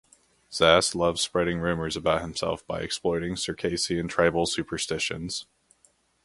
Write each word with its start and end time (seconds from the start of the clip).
Zass 0.49 0.95
loved 0.95 1.19
spreading 1.19 1.59
rumors 1.59 1.95
about 1.95 2.21
himself 2.23 2.65
by 2.65 2.81
exploiting 2.81 3.35
Circassian 3.35 4.07
tribal 4.07 4.47
superstitions. 4.47 5.45